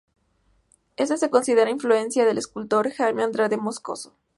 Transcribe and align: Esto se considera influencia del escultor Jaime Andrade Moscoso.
Esto 0.97 1.15
se 1.15 1.29
considera 1.29 1.69
influencia 1.69 2.25
del 2.25 2.39
escultor 2.39 2.89
Jaime 2.91 3.21
Andrade 3.21 3.57
Moscoso. 3.57 4.15